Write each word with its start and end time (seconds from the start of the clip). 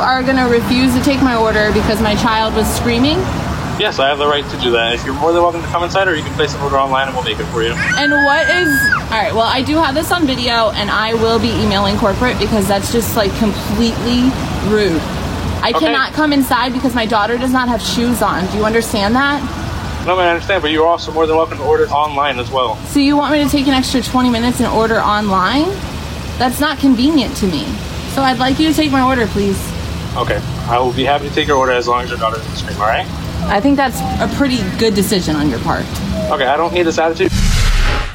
are 0.00 0.22
going 0.22 0.36
to 0.36 0.44
refuse 0.44 0.94
to 0.94 1.02
take 1.02 1.20
my 1.22 1.36
order 1.36 1.72
because 1.72 2.00
my 2.00 2.14
child 2.16 2.54
was 2.54 2.66
screaming? 2.76 3.18
Yes, 3.78 3.98
I 4.00 4.08
have 4.08 4.18
the 4.18 4.26
right 4.26 4.44
to 4.50 4.56
do 4.60 4.72
that. 4.72 4.94
If 4.94 5.04
you're 5.04 5.14
more 5.14 5.32
than 5.32 5.40
welcome 5.42 5.62
to 5.62 5.68
come 5.68 5.84
inside, 5.84 6.08
or 6.08 6.16
you 6.16 6.22
can 6.24 6.32
place 6.34 6.52
an 6.54 6.60
order 6.62 6.78
online 6.78 7.06
and 7.06 7.14
we'll 7.16 7.24
make 7.24 7.38
it 7.38 7.44
for 7.46 7.62
you. 7.62 7.72
And 7.72 8.10
what 8.24 8.48
is. 8.50 8.68
Alright, 9.12 9.32
well, 9.34 9.46
I 9.46 9.62
do 9.62 9.76
have 9.76 9.94
this 9.94 10.10
on 10.10 10.26
video 10.26 10.70
and 10.72 10.90
I 10.90 11.14
will 11.14 11.38
be 11.38 11.50
emailing 11.62 11.96
corporate 11.96 12.38
because 12.40 12.66
that's 12.66 12.90
just 12.92 13.16
like 13.16 13.30
completely 13.38 14.22
rude. 14.68 15.00
I 15.62 15.70
Okay. 15.74 15.86
cannot 15.86 16.12
come 16.12 16.32
inside 16.32 16.72
because 16.72 16.94
my 16.94 17.06
daughter 17.06 17.38
does 17.38 17.52
not 17.52 17.68
have 17.68 17.80
shoes 17.80 18.20
on. 18.22 18.46
Do 18.48 18.58
you 18.58 18.64
understand 18.64 19.14
that? 19.16 19.40
No, 20.06 20.18
I 20.18 20.28
understand, 20.30 20.62
but 20.62 20.70
you're 20.72 20.86
also 20.86 21.12
more 21.12 21.26
than 21.26 21.36
welcome 21.36 21.58
to 21.58 21.64
order 21.64 21.86
online 21.88 22.38
as 22.38 22.50
well. 22.50 22.76
So 22.86 22.98
you 22.98 23.16
want 23.16 23.32
me 23.32 23.44
to 23.44 23.50
take 23.50 23.66
an 23.66 23.74
extra 23.74 24.00
20 24.00 24.30
minutes 24.30 24.58
and 24.60 24.68
order 24.72 25.00
online? 25.00 25.68
That's 26.38 26.60
not 26.60 26.78
convenient 26.78 27.36
to 27.38 27.46
me. 27.46 27.64
So 28.14 28.22
I'd 28.22 28.38
like 28.38 28.58
you 28.58 28.68
to 28.68 28.74
take 28.74 28.90
my 28.90 29.02
order, 29.02 29.26
please. 29.26 29.58
Okay, 30.16 30.40
I 30.68 30.78
will 30.78 30.92
be 30.92 31.04
happy 31.04 31.28
to 31.28 31.34
take 31.34 31.46
your 31.48 31.58
order 31.58 31.72
as 31.72 31.86
long 31.86 32.02
as 32.02 32.10
your 32.10 32.18
daughter 32.18 32.36
doesn't 32.36 32.56
scream. 32.56 32.80
All 32.80 32.86
right? 32.86 33.06
I 33.50 33.60
think 33.60 33.76
that's 33.76 34.00
a 34.20 34.34
pretty 34.36 34.58
good 34.78 34.94
decision 34.94 35.36
on 35.36 35.48
your 35.48 35.60
part. 35.60 35.84
Okay, 36.30 36.46
I 36.46 36.56
don't 36.56 36.72
need 36.72 36.84
this 36.84 36.98
attitude. 36.98 37.30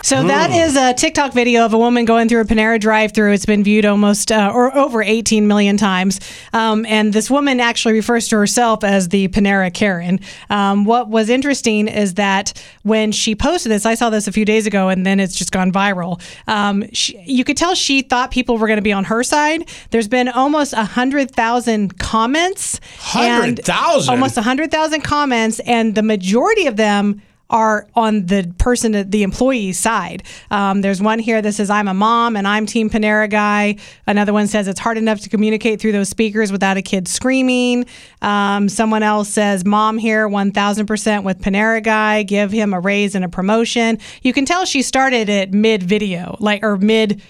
So 0.03 0.21
that 0.21 0.51
is 0.51 0.75
a 0.75 0.93
TikTok 0.93 1.31
video 1.31 1.63
of 1.63 1.71
a 1.71 1.77
woman 1.77 2.03
going 2.03 2.27
through 2.27 2.41
a 2.41 2.43
Panera 2.43 2.77
drive-through. 2.77 3.31
It's 3.31 3.45
been 3.45 3.63
viewed 3.63 3.85
almost 3.85 4.33
uh, 4.33 4.51
or 4.53 4.75
over 4.75 5.01
18 5.01 5.47
million 5.47 5.77
times, 5.77 6.19
um, 6.51 6.85
and 6.87 7.13
this 7.13 7.31
woman 7.31 7.61
actually 7.61 7.93
refers 7.93 8.27
to 8.27 8.35
herself 8.35 8.83
as 8.83 9.07
the 9.07 9.29
Panera 9.29 9.73
Karen. 9.73 10.19
Um, 10.49 10.83
what 10.83 11.07
was 11.07 11.29
interesting 11.29 11.87
is 11.87 12.15
that 12.15 12.61
when 12.81 13.13
she 13.13 13.33
posted 13.33 13.71
this, 13.71 13.85
I 13.85 13.95
saw 13.95 14.09
this 14.09 14.27
a 14.27 14.33
few 14.33 14.43
days 14.43 14.67
ago, 14.67 14.89
and 14.89 15.05
then 15.05 15.21
it's 15.21 15.37
just 15.37 15.53
gone 15.53 15.71
viral. 15.71 16.21
Um, 16.47 16.83
she, 16.91 17.17
you 17.21 17.45
could 17.45 17.55
tell 17.55 17.73
she 17.73 18.01
thought 18.01 18.29
people 18.29 18.57
were 18.57 18.67
going 18.67 18.77
to 18.79 18.83
be 18.83 18.91
on 18.91 19.05
her 19.05 19.23
side. 19.23 19.69
There's 19.91 20.09
been 20.09 20.27
almost 20.27 20.73
hundred 20.73 21.31
thousand 21.31 21.97
comments, 21.97 22.77
100,000? 23.13 24.13
almost 24.13 24.37
hundred 24.37 24.69
thousand 24.69 25.01
comments, 25.01 25.61
and 25.61 25.95
the 25.95 26.03
majority 26.03 26.67
of 26.67 26.75
them 26.75 27.21
are 27.53 27.87
on 27.95 28.25
the 28.25 28.51
person, 28.57 29.09
the 29.09 29.21
employee's 29.21 29.77
side. 29.77 30.23
Um, 30.49 30.81
there's 30.81 31.01
one 31.01 31.19
here 31.19 31.39
that 31.39 31.53
says, 31.53 31.69
I'm 31.69 31.87
a 31.87 31.93
mom 31.93 32.35
and 32.35 32.47
I'm 32.47 32.65
Team 32.65 32.89
Panera 32.89 33.29
guy. 33.29 33.77
Another 34.07 34.33
one 34.33 34.47
says, 34.47 34.67
it's 34.67 34.79
hard 34.79 34.97
enough 34.97 35.21
to 35.21 35.29
communicate 35.29 35.79
through 35.79 35.91
those 35.91 36.09
speakers 36.09 36.51
without 36.51 36.77
a 36.77 36.81
kid 36.81 37.07
screaming. 37.07 37.85
Um, 38.23 38.67
someone 38.67 39.03
else 39.03 39.29
says, 39.29 39.63
Mom 39.63 39.99
here, 39.99 40.27
1000% 40.27 41.23
with 41.23 41.39
Panera 41.41 41.81
guy. 41.83 42.23
Give 42.23 42.51
him 42.51 42.73
a 42.73 42.79
raise 42.79 43.13
and 43.13 43.23
a 43.23 43.29
promotion. 43.29 43.99
You 44.23 44.33
can 44.33 44.45
tell 44.45 44.65
she 44.65 44.81
started 44.81 45.29
it 45.29 45.53
mid 45.53 45.83
video, 45.83 46.35
like, 46.39 46.63
or 46.63 46.77
mid 46.77 47.21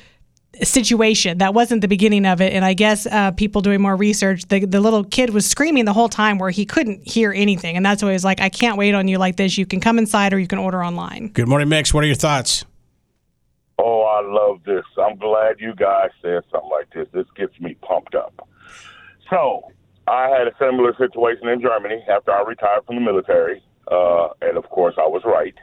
situation. 0.62 1.40
That 1.40 1.54
wasn't 1.54 1.82
the 1.82 1.88
beginning 1.88 2.26
of 2.26 2.42
it. 2.42 2.54
And 2.54 2.64
I 2.64 2.74
guess 2.74 3.06
uh, 3.08 3.32
people 3.32 3.62
doing 3.62 3.82
more 3.82 3.96
research, 3.96 4.46
the, 4.48 4.66
the 4.66 4.80
little 4.80 5.04
kid 5.04 5.32
was 5.32 5.46
screaming 5.46 5.86
the 5.86 5.94
whole 5.94 6.10
time 6.10 6.38
where 6.38 6.52
he 6.52 6.66
couldn't 6.66 7.08
hear 7.08 7.34
anything. 7.34 7.76
And 7.76 7.86
that's 7.86 8.04
why 8.04 8.10
he 8.10 8.14
was 8.14 8.24
like, 8.24 8.40
I 8.40 8.50
can't 8.50 8.78
wait 8.78 8.94
on 8.94 9.08
you 9.08 9.18
like 9.18 9.38
this. 9.38 9.58
You 9.58 9.66
can 9.66 9.80
come 9.80 9.98
inside 9.98 10.34
or 10.34 10.40
you 10.40 10.48
can 10.48 10.60
order 10.60 10.84
online. 10.84 11.30
Good 11.30 11.48
morning, 11.48 11.70
Mix. 11.70 11.94
What 11.94 12.04
are 12.04 12.08
your 12.08 12.16
thoughts? 12.16 12.66
Oh, 13.80 14.02
I 14.02 14.22
love 14.22 14.64
this. 14.66 14.86
I'm 14.98 15.18
glad 15.18 15.60
you 15.60 15.74
guys 15.76 16.10
said 16.22 16.44
something 16.52 16.70
like 16.70 16.94
this. 16.94 17.08
This 17.12 17.26
gets 17.36 17.60
me 17.60 17.76
pumped 17.82 18.16
up. 18.16 18.48
So, 19.30 19.72
I 20.08 20.28
had 20.30 20.48
a 20.48 20.52
similar 20.60 20.94
situation 20.98 21.48
in 21.48 21.62
Germany 21.62 22.04
after 22.10 22.32
I 22.32 22.44
retired 22.44 22.86
from 22.86 22.96
the 22.96 23.02
military, 23.02 23.64
uh, 23.90 24.30
and 24.42 24.58
of 24.58 24.70
course, 24.70 24.96
I 24.98 25.08
was 25.08 25.22
right. 25.26 25.56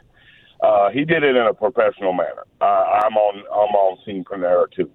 Uh, 0.62 0.90
he 0.90 1.04
did 1.04 1.22
it 1.22 1.36
in 1.36 1.46
a 1.46 1.54
professional 1.54 2.12
manner. 2.12 2.44
I, 2.60 3.02
I'm 3.04 3.16
on 3.16 3.38
I'm 3.46 3.74
on 3.74 4.04
Team 4.04 4.24
Panera 4.24 4.66
too. 4.74 4.90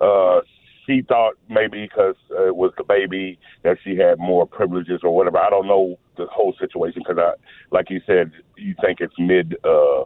Uh, 0.00 0.40
she 0.86 1.02
thought 1.02 1.34
maybe 1.48 1.82
because 1.82 2.16
it 2.30 2.54
was 2.54 2.72
the 2.78 2.84
baby 2.84 3.38
that 3.62 3.76
she 3.84 3.96
had 3.96 4.18
more 4.18 4.46
privileges 4.46 5.00
or 5.02 5.14
whatever. 5.14 5.38
I 5.38 5.50
don't 5.50 5.66
know 5.66 5.98
the 6.16 6.26
whole 6.26 6.54
situation 6.58 7.02
because 7.06 7.18
I, 7.18 7.32
like 7.74 7.90
you 7.90 8.00
said, 8.06 8.32
you 8.56 8.74
think 8.80 9.00
it's 9.00 9.14
mid 9.18 9.54
uh, 9.64 10.04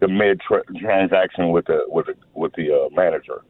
the 0.00 0.08
mid 0.08 0.40
tra- 0.40 0.64
transaction 0.78 1.50
with 1.50 1.66
the 1.66 1.80
with 1.88 2.06
the 2.06 2.14
with 2.34 2.52
the 2.54 2.68
uh, 2.70 2.94
manager. 2.94 3.42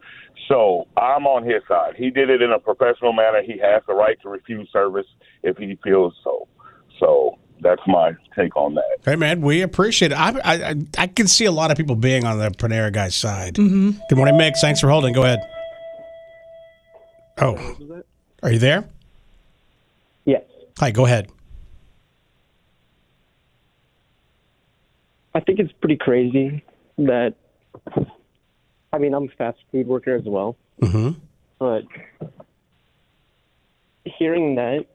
So 0.47 0.87
I'm 0.97 1.25
on 1.25 1.43
his 1.43 1.61
side. 1.67 1.95
He 1.97 2.09
did 2.09 2.29
it 2.29 2.41
in 2.41 2.51
a 2.51 2.59
professional 2.59 3.13
manner. 3.13 3.41
He 3.41 3.57
has 3.59 3.81
the 3.87 3.93
right 3.93 4.17
to 4.21 4.29
refuse 4.29 4.69
service 4.71 5.07
if 5.43 5.57
he 5.57 5.77
feels 5.83 6.13
so. 6.23 6.47
So 6.99 7.39
that's 7.65 7.81
my 7.87 8.13
take 8.35 8.55
on 8.55 8.75
that. 8.75 8.83
Hey, 9.03 9.15
man, 9.15 9.41
we 9.41 9.61
appreciate 9.61 10.11
it. 10.11 10.15
I, 10.17 10.29
I, 10.43 10.69
I- 10.69 10.75
I 10.99 11.07
can 11.07 11.27
see 11.27 11.45
a 11.45 11.51
lot 11.51 11.71
of 11.71 11.77
people 11.77 11.95
being 11.95 12.23
on 12.23 12.37
the 12.39 12.49
Panera 12.51 12.93
guy's 12.93 13.15
side. 13.15 13.55
Mm-hmm. 13.55 13.91
Good 14.07 14.15
morning, 14.17 14.37
Mix. 14.37 14.61
Thanks 14.61 14.79
for 14.79 14.87
holding. 14.89 15.13
Go 15.13 15.23
ahead. 15.23 15.39
Oh, 17.41 17.77
are 18.43 18.51
you 18.51 18.59
there? 18.59 18.85
Yes. 20.25 20.43
Hi, 20.79 20.91
go 20.91 21.05
ahead. 21.05 21.27
I 25.33 25.39
think 25.41 25.59
it's 25.59 25.73
pretty 25.73 25.97
crazy 25.97 26.63
that. 26.97 27.33
I 28.93 28.97
mean, 28.97 29.13
I'm 29.13 29.25
a 29.25 29.27
fast 29.37 29.57
food 29.71 29.87
worker 29.87 30.15
as 30.15 30.23
well, 30.23 30.55
Mm-hmm. 30.81 31.19
but 31.59 31.83
hearing 34.05 34.55
that 34.55 34.85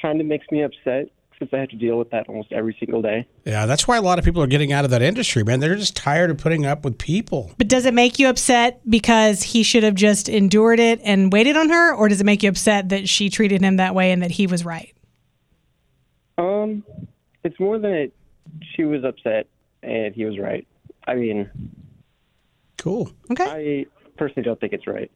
kind 0.00 0.20
of 0.20 0.26
makes 0.26 0.46
me 0.52 0.62
upset 0.62 1.08
since 1.38 1.52
I 1.52 1.58
have 1.58 1.68
to 1.70 1.76
deal 1.76 1.98
with 1.98 2.10
that 2.10 2.28
almost 2.28 2.52
every 2.52 2.76
single 2.78 3.02
day. 3.02 3.26
Yeah, 3.44 3.66
that's 3.66 3.86
why 3.86 3.96
a 3.96 4.02
lot 4.02 4.18
of 4.18 4.24
people 4.24 4.42
are 4.42 4.46
getting 4.46 4.72
out 4.72 4.84
of 4.84 4.90
that 4.90 5.02
industry, 5.02 5.44
man. 5.44 5.60
They're 5.60 5.76
just 5.76 5.96
tired 5.96 6.30
of 6.30 6.38
putting 6.38 6.64
up 6.64 6.84
with 6.84 6.98
people. 6.98 7.52
But 7.58 7.68
does 7.68 7.86
it 7.86 7.94
make 7.94 8.18
you 8.18 8.28
upset 8.28 8.80
because 8.88 9.42
he 9.42 9.62
should 9.62 9.82
have 9.82 9.94
just 9.94 10.28
endured 10.28 10.80
it 10.80 11.00
and 11.04 11.32
waited 11.32 11.56
on 11.56 11.68
her? 11.68 11.94
Or 11.94 12.08
does 12.08 12.20
it 12.20 12.24
make 12.24 12.42
you 12.42 12.48
upset 12.48 12.88
that 12.88 13.08
she 13.08 13.30
treated 13.30 13.60
him 13.60 13.76
that 13.76 13.94
way 13.94 14.12
and 14.12 14.22
that 14.22 14.30
he 14.32 14.46
was 14.46 14.64
right? 14.64 14.94
Um, 16.38 16.84
it's 17.44 17.58
more 17.60 17.78
than 17.78 17.92
it. 17.92 18.14
she 18.74 18.84
was 18.84 19.04
upset 19.04 19.46
and 19.82 20.14
he 20.14 20.24
was 20.24 20.38
right. 20.38 20.66
I 21.06 21.14
mean, 21.14 21.50
Cool. 22.78 23.10
Okay. 23.30 23.44
I 23.44 23.86
personally 24.16 24.44
don't 24.44 24.60
think 24.60 24.72
it's 24.72 24.86
right. 24.86 25.10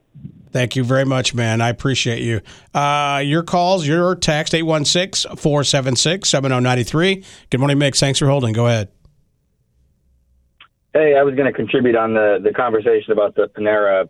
Thank 0.51 0.75
you 0.75 0.83
very 0.83 1.05
much, 1.05 1.33
man. 1.33 1.61
I 1.61 1.69
appreciate 1.69 2.21
you. 2.21 2.41
Uh, 2.73 3.21
your 3.23 3.43
calls, 3.43 3.87
your 3.87 4.15
text, 4.15 4.53
816 4.53 5.35
476 5.37 6.29
7093. 6.29 7.23
Good 7.49 7.59
morning, 7.59 7.77
Mix. 7.77 7.99
Thanks 7.99 8.19
for 8.19 8.27
holding. 8.27 8.53
Go 8.53 8.67
ahead. 8.67 8.89
Hey, 10.93 11.15
I 11.17 11.23
was 11.23 11.35
going 11.35 11.45
to 11.45 11.53
contribute 11.53 11.95
on 11.95 12.13
the, 12.13 12.39
the 12.43 12.51
conversation 12.51 13.13
about 13.13 13.35
the 13.35 13.47
Panera 13.47 14.09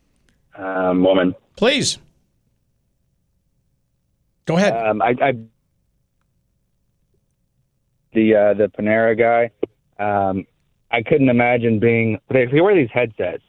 um, 0.58 1.04
woman. 1.04 1.36
Please. 1.56 2.00
Go 4.46 4.58
ahead. 4.58 4.74
Um, 4.74 5.02
I, 5.02 5.16
I 5.22 5.34
the 8.14 8.36
uh, 8.36 8.54
the 8.56 8.68
Panera 8.68 9.18
guy. 9.18 9.52
Um, 10.04 10.46
I 10.92 11.04
couldn't 11.04 11.30
imagine 11.30 11.80
being. 11.80 12.20
But 12.28 12.38
if 12.38 12.52
you 12.52 12.64
wear 12.64 12.76
these 12.76 12.90
headsets, 12.92 13.44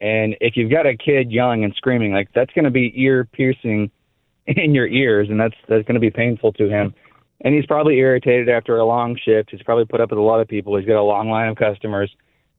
and 0.00 0.36
if 0.40 0.56
you've 0.56 0.70
got 0.70 0.86
a 0.86 0.96
kid 0.96 1.30
yelling 1.32 1.64
and 1.64 1.74
screaming, 1.76 2.12
like 2.12 2.28
that's 2.34 2.52
going 2.52 2.64
to 2.66 2.70
be 2.70 2.92
ear 2.96 3.24
piercing 3.24 3.90
in 4.46 4.74
your 4.74 4.86
ears, 4.86 5.28
and 5.30 5.38
that's 5.40 5.54
that's 5.68 5.84
going 5.86 5.94
to 5.94 6.00
be 6.00 6.10
painful 6.10 6.52
to 6.54 6.68
him. 6.68 6.94
And 7.42 7.54
he's 7.54 7.66
probably 7.66 7.96
irritated 7.98 8.48
after 8.48 8.78
a 8.78 8.84
long 8.86 9.18
shift. 9.22 9.50
He's 9.50 9.62
probably 9.62 9.84
put 9.84 10.00
up 10.00 10.10
with 10.10 10.18
a 10.18 10.22
lot 10.22 10.40
of 10.40 10.48
people. 10.48 10.76
He's 10.76 10.86
got 10.86 10.98
a 10.98 11.02
long 11.02 11.28
line 11.28 11.48
of 11.48 11.56
customers. 11.56 12.10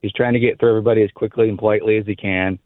He's 0.03 0.11
trying 0.13 0.33
to 0.33 0.39
get 0.39 0.59
through 0.59 0.69
everybody 0.69 1.01
as 1.03 1.09
quickly 1.11 1.49
and 1.49 1.57
politely 1.57 1.97
as 1.97 2.05
he 2.05 2.15
can. 2.15 2.59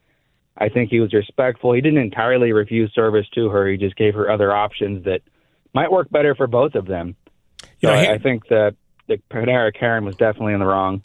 I 0.57 0.67
think 0.67 0.89
he 0.89 0.99
was 0.99 1.13
respectful. 1.13 1.71
He 1.71 1.79
didn't 1.79 1.99
entirely 2.01 2.51
refuse 2.51 2.93
service 2.93 3.25
to 3.35 3.47
her. 3.49 3.65
He 3.67 3.77
just 3.77 3.95
gave 3.95 4.13
her 4.15 4.29
other 4.29 4.53
options 4.53 5.05
that 5.05 5.21
might 5.73 5.89
work 5.89 6.09
better 6.09 6.35
for 6.35 6.47
both 6.47 6.75
of 6.75 6.85
them. 6.85 7.15
You 7.79 7.87
So 7.87 7.87
know, 7.87 7.93
I, 7.93 8.01
he- 8.03 8.09
I 8.09 8.17
think 8.17 8.47
that 8.49 8.75
the 9.07 9.21
Panera 9.31 9.73
Karen 9.73 10.03
was 10.03 10.15
definitely 10.17 10.53
in 10.53 10.59
the 10.59 10.65
wrong. 10.65 11.03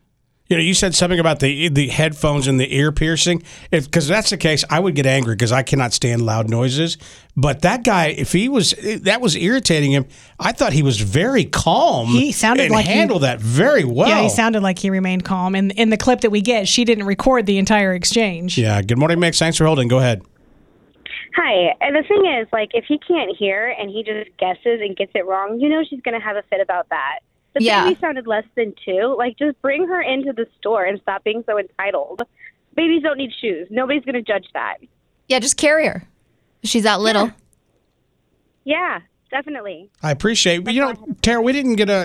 You 0.49 0.57
know, 0.57 0.62
you 0.62 0.75
said 0.75 0.95
something 0.95 1.19
about 1.19 1.41
the 1.41 1.69
the 1.69 1.89
headphones 1.89 2.47
and 2.47 2.61
the 2.61 2.73
ear 2.77 2.93
piercing. 2.93 3.43
If 3.73 3.87
because 3.87 4.07
that's 4.07 4.31
the 4.31 4.37
case, 4.37 4.65
I 4.71 4.79
would 4.79 4.95
get 4.95 5.05
angry 5.05 5.34
because 5.34 5.51
I 5.51 5.62
cannot 5.65 5.93
stand 5.93 6.23
loud 6.23 6.49
noises. 6.49 6.99
But 7.37 7.62
that 7.62 7.83
guy, 7.83 8.07
if 8.09 8.33
he 8.33 8.49
was 8.49 8.71
that 9.03 9.21
was 9.21 9.35
irritating 9.35 9.91
him, 9.91 10.06
I 10.38 10.53
thought 10.53 10.73
he 10.73 10.82
was 10.82 11.00
very 11.00 11.44
calm. 11.44 12.06
He 12.06 12.31
sounded 12.31 12.67
and 12.67 12.73
like 12.73 12.87
he- 12.87 12.93
handled 12.93 13.23
that 13.23 13.41
very 13.41 13.85
well. 13.85 14.09
Yeah, 14.09 14.23
he 14.23 14.29
sounded 14.29 14.62
like 14.62 14.79
he 14.79 14.88
remained 14.88 15.25
calm. 15.25 15.55
And 15.56 15.73
in 15.73 15.91
the 15.91 15.97
clip 15.97 16.20
that 16.20 16.31
we 16.31 16.41
get, 16.43 16.69
she 16.69 16.85
didn't 16.85 17.06
record 17.06 17.47
the 17.47 17.59
entire 17.59 17.93
exchange. 17.93 18.56
Yeah. 18.56 18.81
Good 18.82 18.99
morning, 18.99 19.19
Mix. 19.19 19.38
Thanks 19.41 19.56
for 19.59 19.67
holding. 19.67 19.88
Go 19.88 19.99
ahead. 19.99 20.23
Hi. 21.35 21.75
And 21.81 21.94
the 21.94 22.03
thing 22.06 22.25
is, 22.41 22.49
like, 22.53 22.70
if 22.73 22.85
he 22.87 22.99
can't 22.99 23.37
hear 23.37 23.75
and 23.79 23.91
he 23.91 24.03
just 24.03 24.31
guesses 24.38 24.81
and 24.81 24.97
gets 24.97 25.12
it 25.15 25.26
wrong, 25.26 25.61
you 25.61 25.69
know 25.69 25.82
she's 25.88 26.00
going 26.00 26.19
to 26.19 26.25
have 26.25 26.37
a 26.37 26.43
fit 26.49 26.61
about 26.61 26.88
that. 26.88 27.19
The 27.56 27.64
Yeah. 27.64 27.85
baby 27.85 27.99
sounded 28.00 28.26
less 28.26 28.44
than 28.55 28.75
two. 28.85 29.14
Like, 29.17 29.38
just 29.38 29.61
bring 29.62 29.88
her 29.88 30.00
into 30.03 30.32
the 30.32 30.47
store 30.58 30.85
and 30.85 31.00
stop 31.00 31.25
being 31.25 31.43
so 31.47 31.58
entitled. 31.58 32.23
Babies 32.75 33.03
don't 33.03 33.17
need 33.17 33.32
shoes. 33.41 33.67
Nobody's 33.70 34.05
going 34.05 34.14
to 34.14 34.23
judge 34.23 34.47
that. 34.53 34.76
Yeah, 35.29 35.38
just 35.38 35.56
carry 35.56 35.87
her. 35.87 36.06
She's 36.62 36.82
that 36.82 37.00
little. 37.00 37.31
Yeah, 38.64 39.00
definitely. 39.31 39.88
I 40.03 40.11
appreciate. 40.11 40.64
But 40.64 40.75
you 40.75 40.82
know, 40.82 40.94
Tara, 41.23 41.41
we 41.41 41.53
didn't 41.53 41.76
get 41.76 41.88
a 41.88 42.03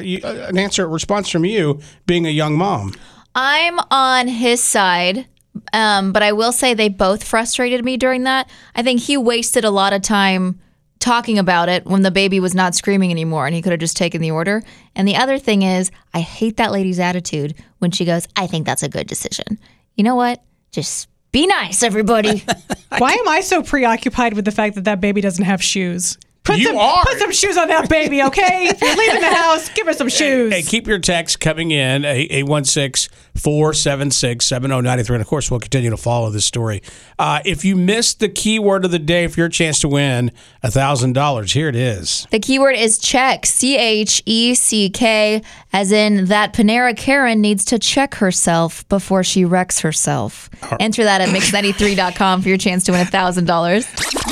an 0.48 0.58
answer, 0.58 0.86
a 0.86 0.88
response 0.88 1.30
from 1.30 1.44
you, 1.46 1.80
being 2.06 2.26
a 2.26 2.30
young 2.30 2.56
mom. 2.58 2.94
I'm 3.36 3.80
on 3.90 4.28
his 4.28 4.62
side, 4.62 5.26
um, 5.74 6.12
but 6.14 6.22
I 6.24 6.32
will 6.32 6.52
say 6.52 6.74
they 6.74 6.90
both 6.90 7.24
frustrated 7.24 7.84
me 7.84 7.98
during 7.98 8.24
that. 8.24 8.50
I 8.76 8.84
think 8.84 9.02
he 9.02 9.18
wasted 9.18 9.66
a 9.66 9.72
lot 9.72 9.94
of 9.94 10.02
time 10.02 10.60
talking 11.02 11.38
about 11.38 11.68
it 11.68 11.86
when 11.86 12.04
the 12.04 12.12
baby 12.12 12.40
was 12.40 12.56
not 12.56 12.76
screaming 12.76 13.12
anymore 13.12 13.46
and 13.46 13.56
he 13.56 13.62
could 13.62 13.72
have 13.72 13.80
just 13.80 13.98
taken 13.98 14.22
the 14.22 14.32
order. 14.32 14.64
And 14.96 15.08
the 15.08 15.18
other 15.18 15.38
thing 15.38 15.64
is, 15.64 15.92
I 16.14 16.22
hate 16.22 16.58
that 16.58 16.72
lady's 16.72 17.00
attitude 17.00 17.56
when 17.80 17.92
she 17.92 18.06
goes, 18.06 18.28
I 18.36 18.48
think 18.48 18.66
that's 18.66 18.84
a 18.84 18.90
good 18.90 19.08
decision. 19.08 19.60
You 19.96 20.04
know 20.04 20.16
what? 20.16 20.42
Just 20.72 21.10
be 21.32 21.48
nice, 21.48 21.84
everybody. 21.84 22.44
Why 22.98 23.14
am 23.14 23.28
I 23.28 23.42
so 23.42 23.64
preoccupied 23.64 24.34
with 24.34 24.46
the 24.46 24.52
fact 24.52 24.76
that 24.76 24.86
that 24.86 25.02
baby 25.02 25.22
doesn't 25.22 25.46
have 25.46 25.62
shoes? 25.62 26.18
Put 26.44 26.58
You 26.58 26.68
some, 26.68 26.78
are. 26.78 27.04
Put 27.06 27.20
some 27.20 27.32
shoes 27.32 27.56
on 27.56 27.68
that 27.68 27.88
baby, 27.88 28.24
okay? 28.24 28.66
if 28.70 28.82
you're 28.82 28.96
leaving 28.96 29.22
the 29.22 29.28
house, 29.36 29.70
give 29.70 29.86
her 29.86 29.94
some 29.94 30.10
shoes. 30.10 30.52
Hey, 30.52 30.64
keep 30.64 30.88
your 30.88 30.98
text 30.98 31.40
coming 31.40 31.70
in, 31.70 32.04
816 32.04 33.16
476 33.36 34.44
7093. 34.46 35.16
And 35.16 35.22
of 35.22 35.28
course, 35.28 35.52
we'll 35.52 35.60
continue 35.60 35.92
to 35.92 35.98
follow 35.98 36.32
this 36.32 36.46
story. 36.46 36.82
Uh, 37.20 37.42
if 37.46 37.64
you 37.64 37.76
missed 37.76 38.20
the 38.20 38.28
keyword 38.30 38.86
of 38.86 38.92
the 38.92 38.98
day 39.00 39.28
for 39.28 39.40
your 39.40 39.50
chance 39.50 39.80
to 39.82 39.88
win 39.88 40.32
$1,000, 40.64 41.54
here 41.54 41.70
it 41.70 41.76
is. 41.76 42.26
the 42.32 42.40
keyword 42.40 42.76
is 42.76 42.98
check, 42.98 43.46
C 43.46 43.78
H 43.78 44.24
E 44.26 44.56
C 44.56 44.90
K, 44.90 45.44
as 45.72 45.92
in 45.92 46.26
that 46.26 46.54
Panera 46.54 46.98
Karen 46.98 47.40
needs 47.40 47.64
to 47.66 47.78
check 47.78 48.16
herself 48.16 48.88
before 48.90 49.24
she 49.24 49.46
wrecks 49.46 49.82
herself. 49.82 50.50
Enter 50.80 51.04
that 51.04 51.22
at 51.22 51.30
mix93.com 51.30 52.42
for 52.42 52.50
your 52.50 52.58
chance 52.58 52.84
to 52.86 52.92
win 52.94 53.06
$1,000. 53.06 54.31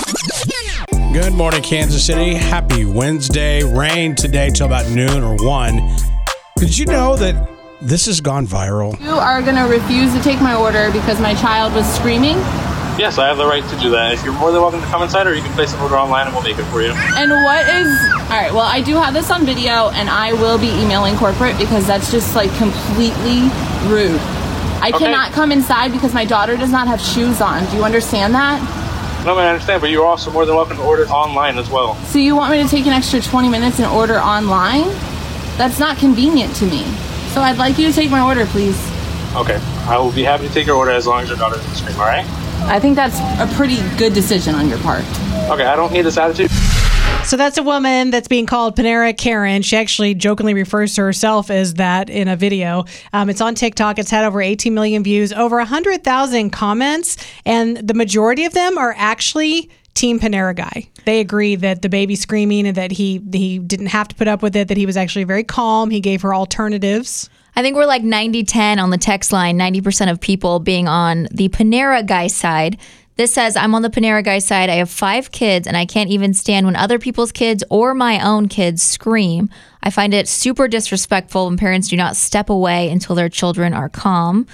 Good 1.14 1.34
morning, 1.34 1.64
Kansas 1.64 2.06
City. 2.06 2.36
Happy 2.36 2.86
Wednesday. 2.86 3.64
Rain 3.64 4.14
today 4.16 4.50
till 4.52 4.68
about 4.68 4.90
noon 4.92 5.24
or 5.24 5.36
1. 5.44 5.98
Did 6.58 6.78
you 6.78 6.86
know 6.86 7.16
that 7.16 7.50
this 7.82 8.06
has 8.06 8.22
gone 8.22 8.46
viral? 8.46 9.00
You 9.02 9.12
are 9.12 9.42
going 9.42 9.56
to 9.56 9.64
refuse 9.64 10.14
to 10.14 10.22
take 10.22 10.40
my 10.40 10.54
order 10.54 10.92
because 10.92 11.20
my 11.20 11.34
child 11.34 11.74
was 11.74 11.92
screaming. 11.96 12.38
Yes, 13.02 13.18
I 13.18 13.28
have 13.28 13.38
the 13.38 13.46
right 13.48 13.64
to 13.70 13.80
do 13.80 13.90
that. 13.92 14.14
If 14.14 14.24
you're 14.24 14.34
more 14.34 14.52
than 14.52 14.62
welcome 14.62 14.82
to 14.82 14.86
come 14.88 15.02
inside, 15.02 15.26
or 15.26 15.34
you 15.34 15.42
can 15.42 15.52
place 15.54 15.74
an 15.74 15.80
order 15.80 15.98
online 15.98 16.28
and 16.28 16.36
we'll 16.36 16.44
make 16.44 16.60
it 16.60 16.66
for 16.66 16.82
you. 16.82 16.92
And 16.92 17.32
what 17.32 17.68
is. 17.68 17.90
All 18.30 18.38
right, 18.38 18.52
well, 18.54 18.68
I 18.70 18.80
do 18.82 18.94
have 18.96 19.14
this 19.16 19.32
on 19.32 19.46
video 19.48 19.90
and 19.90 20.10
I 20.12 20.34
will 20.34 20.60
be 20.60 20.70
emailing 20.80 21.16
corporate 21.18 21.58
because 21.58 21.88
that's 21.88 22.12
just 22.12 22.36
like 22.36 22.54
completely 22.58 23.50
rude. 23.90 24.20
I 24.82 24.92
Okay. 24.94 25.06
cannot 25.06 25.32
come 25.34 25.52
inside 25.52 25.92
because 25.92 26.14
my 26.14 26.24
daughter 26.24 26.56
does 26.56 26.72
not 26.72 26.88
have 26.88 27.02
shoes 27.02 27.42
on. 27.42 27.66
Do 27.72 27.78
you 27.78 27.84
understand 27.84 28.36
that? 28.36 28.62
No, 29.26 29.38
I 29.38 29.48
understand, 29.50 29.82
but 29.82 29.90
you're 29.90 30.06
also 30.06 30.32
more 30.32 30.46
than 30.46 30.56
welcome 30.56 30.78
to 30.78 30.84
order 30.84 31.04
online 31.10 31.58
as 31.58 31.70
well. 31.70 31.96
So 32.06 32.20
you 32.20 32.36
want 32.36 32.52
me 32.52 32.64
to 32.64 32.70
take 32.70 32.86
an 32.88 32.94
extra 32.94 33.20
20 33.20 33.50
minutes 33.50 33.78
and 33.80 33.88
order 33.92 34.18
online? 34.18 34.88
That's 35.58 35.78
not 35.78 35.98
convenient 35.98 36.56
to 36.56 36.66
me. 36.66 36.86
So 37.34 37.42
I'd 37.42 37.58
like 37.58 37.78
you 37.78 37.88
to 37.88 37.94
take 37.94 38.10
my 38.10 38.22
order, 38.22 38.46
please. 38.46 38.78
Okay, 39.36 39.60
I 39.88 39.98
will 39.98 40.14
be 40.14 40.24
happy 40.24 40.48
to 40.48 40.54
take 40.54 40.66
your 40.68 40.78
order 40.78 40.92
as 40.92 41.06
long 41.06 41.22
as 41.22 41.28
your 41.30 41.38
daughter 41.38 41.58
doesn't 41.58 41.76
scream, 41.76 42.00
all 42.00 42.06
right? 42.06 42.26
I 42.64 42.80
think 42.80 42.96
that's 42.96 43.20
a 43.40 43.56
pretty 43.56 43.78
good 43.98 44.14
decision 44.14 44.56
on 44.56 44.70
your 44.70 44.80
part. 44.80 45.04
Okay, 45.50 45.66
I 45.66 45.76
don't 45.76 45.92
need 45.92 46.04
this 46.04 46.18
attitude. 46.18 46.50
So 47.30 47.38
that's 47.38 47.60
a 47.60 47.64
woman 47.64 48.10
that's 48.10 48.28
being 48.28 48.48
called 48.48 48.76
Panera 48.76 49.16
Karen. 49.16 49.62
She 49.62 49.78
actually 49.78 50.16
jokingly 50.16 50.56
refers 50.56 50.96
to 50.96 51.02
herself 51.02 51.52
as 51.52 51.76
that 51.76 52.10
in 52.10 52.28
a 52.28 52.36
video. 52.36 52.86
Um, 53.14 53.30
it's 53.30 53.40
on 53.40 53.54
TikTok. 53.54 54.00
It's 54.00 54.10
had 54.10 54.26
over 54.26 54.42
18 54.42 54.74
million 54.74 55.04
views, 55.04 55.32
over 55.32 55.58
100,000 55.58 56.50
comments, 56.50 57.18
and 57.46 57.78
the 57.78 57.94
majority 57.94 58.46
of 58.46 58.54
them 58.54 58.80
are 58.80 58.96
actually 58.98 59.70
Team 59.94 60.20
Panera 60.20 60.56
guy. 60.56 60.90
They 61.06 61.20
agree 61.20 61.56
that 61.58 61.84
the 61.84 61.90
baby 61.90 62.16
screaming 62.16 62.66
and 62.66 62.76
that 62.78 62.90
he 62.90 63.22
he 63.32 63.60
didn't 63.60 63.88
have 63.88 64.08
to 64.08 64.16
put 64.16 64.28
up 64.28 64.42
with 64.42 64.56
it. 64.56 64.68
That 64.68 64.78
he 64.78 64.88
was 64.88 64.98
actually 64.98 65.26
very 65.26 65.44
calm. 65.44 65.92
He 65.92 66.00
gave 66.00 66.24
her 66.24 66.34
alternatives. 66.34 67.30
I 67.56 67.62
think 67.62 67.76
we're 67.76 67.86
like 67.86 68.02
90 68.02 68.44
10 68.44 68.80
on 68.80 68.90
the 68.90 68.98
text 68.98 69.32
line, 69.32 69.56
90% 69.56 70.10
of 70.10 70.20
people 70.20 70.60
being 70.60 70.88
on 70.88 71.28
the 71.30 71.50
Panera 71.50 72.04
guy 72.04 72.26
side. 72.26 72.80
This 73.20 73.34
says, 73.34 73.58
I'm 73.58 73.76
on 73.76 73.82
the 73.82 73.90
Panera 73.90 74.24
guy 74.24 74.40
side. 74.40 74.70
I 74.70 74.76
have 74.76 74.90
five 74.90 75.30
kids, 75.30 75.68
and 75.68 75.76
I 75.76 75.86
can't 75.86 76.10
even 76.10 76.34
stand 76.34 76.66
when 76.66 76.78
other 76.78 76.98
people's 76.98 77.34
kids 77.34 77.66
or 77.70 77.94
my 77.94 78.26
own 78.26 78.48
kids 78.48 78.82
scream. 78.82 79.50
I 79.84 79.90
find 79.90 80.14
it 80.14 80.26
super 80.26 80.70
disrespectful 80.70 81.46
when 81.46 81.58
parents 81.58 81.90
do 81.90 81.98
not 81.98 82.16
step 82.16 82.50
away 82.50 82.90
until 82.90 83.18
their 83.18 83.28
children 83.28 83.74
are 83.74 83.90
calm. 83.90 84.48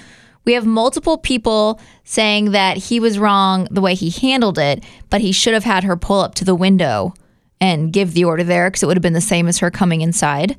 We 0.44 0.54
have 0.54 0.66
multiple 0.66 1.16
people 1.16 1.80
saying 2.02 2.50
that 2.50 2.76
he 2.76 2.98
was 2.98 3.20
wrong 3.20 3.68
the 3.70 3.80
way 3.80 3.94
he 3.94 4.10
handled 4.10 4.58
it, 4.58 4.82
but 5.10 5.20
he 5.20 5.30
should 5.30 5.54
have 5.54 5.62
had 5.62 5.84
her 5.84 5.96
pull 5.96 6.18
up 6.18 6.34
to 6.34 6.44
the 6.44 6.56
window 6.56 7.14
and 7.60 7.92
give 7.92 8.14
the 8.14 8.24
order 8.24 8.42
there 8.42 8.68
because 8.68 8.82
it 8.82 8.86
would 8.86 8.96
have 8.96 9.00
been 9.02 9.12
the 9.12 9.20
same 9.20 9.46
as 9.46 9.58
her 9.58 9.70
coming 9.70 10.00
inside. 10.00 10.58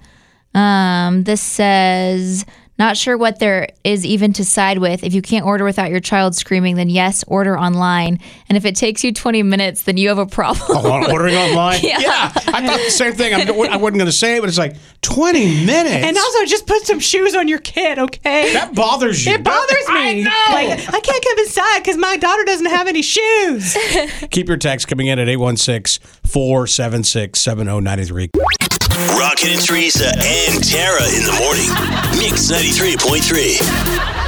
Um, 0.53 1.25
this 1.25 1.41
says, 1.41 2.45
not 2.79 2.95
sure 2.97 3.17
what 3.17 3.39
there 3.39 3.69
is 3.83 4.05
even 4.05 4.33
to 4.33 4.45
side 4.45 4.77
with. 4.77 5.03
If 5.03 5.13
you 5.13 5.21
can't 5.21 5.45
order 5.45 5.63
without 5.63 5.89
your 5.89 5.99
child 5.99 6.35
screaming, 6.35 6.75
then 6.75 6.89
yes, 6.89 7.23
order 7.27 7.57
online. 7.57 8.19
And 8.49 8.57
if 8.57 8.65
it 8.65 8.75
takes 8.75 9.03
you 9.03 9.11
20 9.13 9.43
minutes, 9.43 9.83
then 9.83 9.97
you 9.97 10.09
have 10.09 10.17
a 10.17 10.25
problem. 10.25 10.65
Oh, 10.69 11.11
ordering 11.11 11.35
online? 11.37 11.79
Yeah. 11.81 12.31
I 12.35 12.65
thought 12.65 12.79
the 12.83 12.91
same 12.91 13.13
thing. 13.13 13.33
I'm, 13.33 13.49
I 13.49 13.77
wasn't 13.77 13.97
going 13.97 14.05
to 14.05 14.11
say 14.11 14.37
it, 14.37 14.41
but 14.41 14.49
it's 14.49 14.57
like 14.57 14.75
20 15.01 15.65
minutes. 15.65 16.05
And 16.05 16.17
also, 16.17 16.45
just 16.45 16.67
put 16.67 16.85
some 16.85 16.99
shoes 16.99 17.35
on 17.35 17.47
your 17.47 17.59
kid, 17.59 17.97
okay? 17.99 18.53
that 18.53 18.75
bothers 18.75 19.25
you. 19.25 19.33
it 19.33 19.43
bothers 19.43 19.87
me. 19.89 19.95
I 19.95 20.13
me. 20.13 20.23
know. 20.23 20.29
Like 20.49 20.93
I 20.93 20.99
can't 20.99 21.23
come 21.23 21.39
inside 21.39 21.79
because 21.79 21.97
my 21.97 22.17
daughter 22.17 22.43
doesn't 22.43 22.67
have 22.67 22.87
any 22.87 23.01
shoes. 23.01 23.77
Keep 24.31 24.47
your 24.47 24.57
text 24.57 24.87
coming 24.87 25.07
in 25.07 25.19
at 25.19 25.27
816 25.29 26.05
476 26.23 27.39
7093. 27.39 28.66
Rocket 28.97 29.51
and 29.51 29.61
Teresa 29.61 30.07
and 30.07 30.63
Tara 30.63 31.03
in 31.13 31.23
the 31.23 31.37
morning. 31.39 31.69
Mix 32.17 32.49
93.3. 32.51 34.26